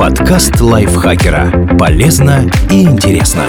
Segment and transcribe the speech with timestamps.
[0.00, 1.76] Подкаст лайфхакера.
[1.78, 3.44] Полезно и интересно.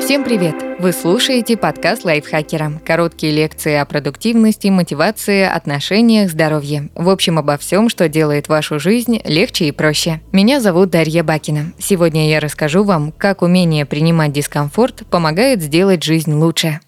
[0.00, 0.54] Всем привет!
[0.78, 2.72] Вы слушаете подкаст лайфхакера.
[2.86, 6.88] Короткие лекции о продуктивности, мотивации, отношениях, здоровье.
[6.94, 10.22] В общем, обо всем, что делает вашу жизнь легче и проще.
[10.32, 11.74] Меня зовут Дарья Бакина.
[11.78, 16.80] Сегодня я расскажу вам, как умение принимать дискомфорт помогает сделать жизнь лучше.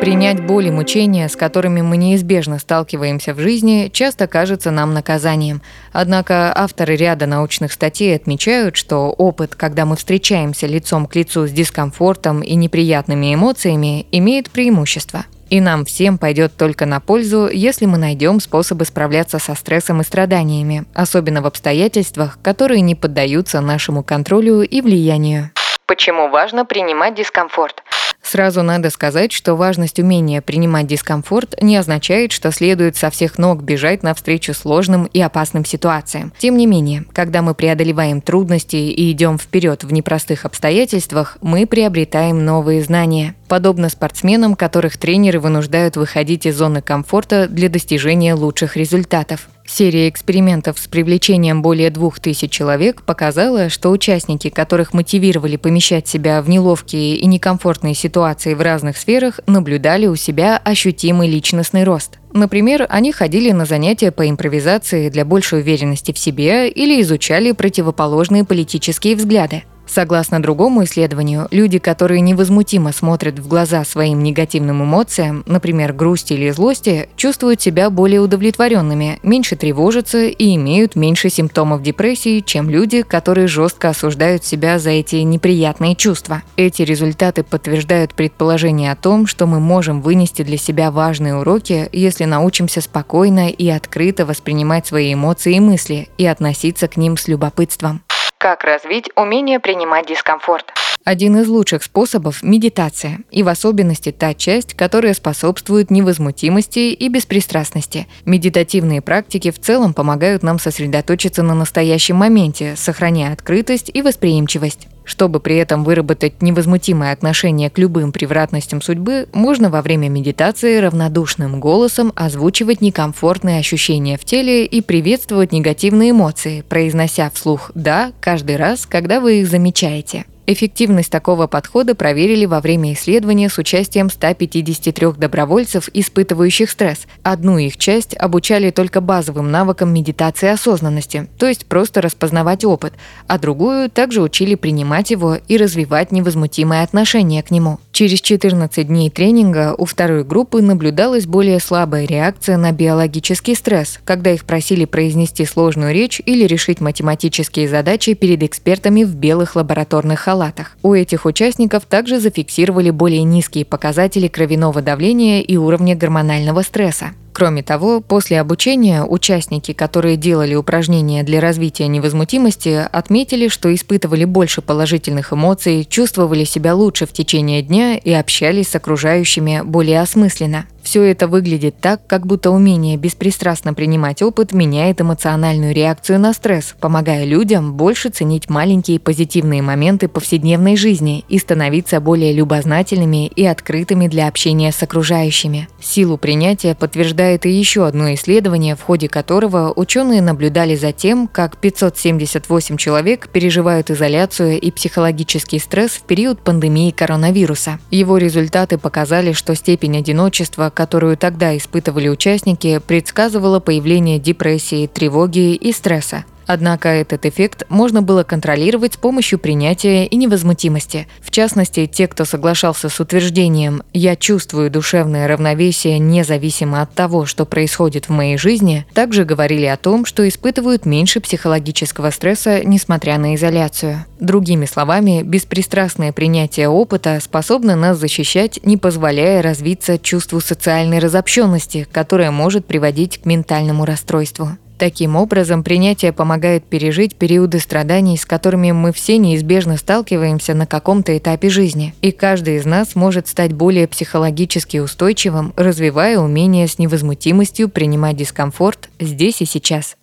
[0.00, 5.62] Принять боль и мучения, с которыми мы неизбежно сталкиваемся в жизни, часто кажется нам наказанием.
[5.92, 11.50] Однако авторы ряда научных статей отмечают, что опыт, когда мы встречаемся лицом к лицу с
[11.50, 15.24] дискомфортом и неприятными эмоциями, имеет преимущество.
[15.48, 20.04] И нам всем пойдет только на пользу, если мы найдем способы справляться со стрессом и
[20.04, 25.50] страданиями, особенно в обстоятельствах, которые не поддаются нашему контролю и влиянию.
[25.86, 27.84] Почему важно принимать дискомфорт?
[28.20, 33.62] Сразу надо сказать, что важность умения принимать дискомфорт не означает, что следует со всех ног
[33.62, 36.32] бежать навстречу сложным и опасным ситуациям.
[36.38, 42.44] Тем не менее, когда мы преодолеваем трудности и идем вперед в непростых обстоятельствах, мы приобретаем
[42.44, 43.36] новые знания.
[43.46, 49.46] Подобно спортсменам, которых тренеры вынуждают выходить из зоны комфорта для достижения лучших результатов.
[49.68, 56.40] Серия экспериментов с привлечением более двух тысяч человек показала, что участники, которых мотивировали помещать себя
[56.40, 62.18] в неловкие и некомфортные ситуации в разных сферах, наблюдали у себя ощутимый личностный рост.
[62.32, 68.44] Например, они ходили на занятия по импровизации для большей уверенности в себе или изучали противоположные
[68.44, 69.64] политические взгляды.
[69.86, 76.50] Согласно другому исследованию, люди, которые невозмутимо смотрят в глаза своим негативным эмоциям, например, грусти или
[76.50, 83.46] злости, чувствуют себя более удовлетворенными, меньше тревожатся и имеют меньше симптомов депрессии, чем люди, которые
[83.46, 86.42] жестко осуждают себя за эти неприятные чувства.
[86.56, 92.24] Эти результаты подтверждают предположение о том, что мы можем вынести для себя важные уроки, если
[92.24, 98.02] научимся спокойно и открыто воспринимать свои эмоции и мысли и относиться к ним с любопытством.
[98.38, 100.72] Как развить умение принимать дискомфорт?
[101.06, 108.08] Один из лучших способов– медитация, и в особенности та часть, которая способствует невозмутимости и беспристрастности.
[108.24, 114.88] Медитативные практики в целом помогают нам сосредоточиться на настоящем моменте, сохраняя открытость и восприимчивость.
[115.04, 121.60] Чтобы при этом выработать невозмутимое отношение к любым превратностям судьбы, можно во время медитации равнодушным
[121.60, 128.86] голосом озвучивать некомфортные ощущения в теле и приветствовать негативные эмоции, произнося вслух «да» каждый раз,
[128.86, 130.24] когда вы их замечаете.
[130.48, 137.08] Эффективность такого подхода проверили во время исследования с участием 153 добровольцев, испытывающих стресс.
[137.24, 142.94] Одну их часть обучали только базовым навыкам медитации осознанности, то есть просто распознавать опыт,
[143.26, 147.80] а другую также учили принимать его и развивать невозмутимое отношение к нему.
[147.96, 154.32] Через 14 дней тренинга у второй группы наблюдалась более слабая реакция на биологический стресс, когда
[154.32, 160.76] их просили произнести сложную речь или решить математические задачи перед экспертами в белых лабораторных халатах.
[160.82, 167.12] У этих участников также зафиксировали более низкие показатели кровяного давления и уровня гормонального стресса.
[167.36, 174.62] Кроме того, после обучения участники, которые делали упражнения для развития невозмутимости, отметили, что испытывали больше
[174.62, 180.64] положительных эмоций, чувствовали себя лучше в течение дня и общались с окружающими более осмысленно.
[180.86, 186.76] Все это выглядит так, как будто умение беспристрастно принимать опыт меняет эмоциональную реакцию на стресс,
[186.80, 194.06] помогая людям больше ценить маленькие позитивные моменты повседневной жизни и становиться более любознательными и открытыми
[194.06, 195.68] для общения с окружающими.
[195.80, 201.56] Силу принятия подтверждает и еще одно исследование, в ходе которого ученые наблюдали за тем, как
[201.56, 207.80] 578 человек переживают изоляцию и психологический стресс в период пандемии коронавируса.
[207.90, 215.72] Его результаты показали, что степень одиночества, которую тогда испытывали участники, предсказывала появление депрессии, тревоги и
[215.72, 216.24] стресса.
[216.46, 221.08] Однако этот эффект можно было контролировать с помощью принятия и невозмутимости.
[221.20, 227.44] В частности, те, кто соглашался с утверждением «я чувствую душевное равновесие независимо от того, что
[227.44, 233.34] происходит в моей жизни», также говорили о том, что испытывают меньше психологического стресса, несмотря на
[233.34, 234.04] изоляцию.
[234.20, 242.30] Другими словами, беспристрастное принятие опыта способно нас защищать, не позволяя развиться чувству социальной разобщенности, которое
[242.30, 244.56] может приводить к ментальному расстройству.
[244.78, 251.16] Таким образом, принятие помогает пережить периоды страданий, с которыми мы все неизбежно сталкиваемся на каком-то
[251.16, 251.94] этапе жизни.
[252.02, 258.90] И каждый из нас может стать более психологически устойчивым, развивая умение с невозмутимостью принимать дискомфорт
[259.00, 259.96] здесь и сейчас.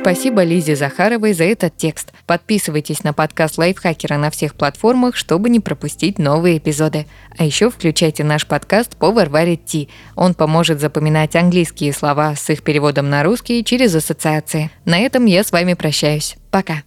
[0.00, 2.12] Спасибо Лизе Захаровой за этот текст.
[2.26, 7.06] Подписывайтесь на подкаст Лайфхакера на всех платформах, чтобы не пропустить новые эпизоды.
[7.36, 9.90] А еще включайте наш подкаст по Варваре Ти.
[10.16, 14.70] Он поможет запоминать английские слова с их переводом на русский через ассоциации.
[14.86, 16.36] На этом я с вами прощаюсь.
[16.50, 16.82] Пока.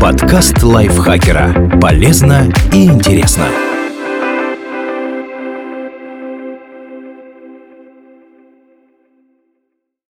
[0.00, 1.80] Подкаст Лайфхакера.
[1.80, 3.48] Полезно и интересно.